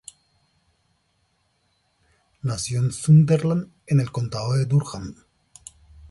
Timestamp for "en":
2.79-2.91, 3.85-3.99